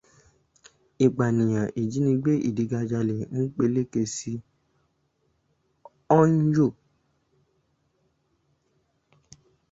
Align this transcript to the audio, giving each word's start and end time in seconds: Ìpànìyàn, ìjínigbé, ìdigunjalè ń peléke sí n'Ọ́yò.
Ìpànìyàn, 1.05 1.71
ìjínigbé, 1.81 2.31
ìdigunjalè 2.47 3.15
ń 3.37 3.41
peléke 3.55 4.01
sí 4.15 4.33
n'Ọ́yò. 4.41 6.67